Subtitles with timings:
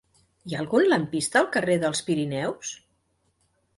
[0.51, 2.77] Hi ha algun lampista al carrer dels Pirineus?